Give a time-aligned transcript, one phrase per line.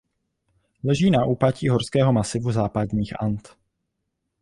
[0.83, 3.49] Leží na úpatí horského masivu západních And.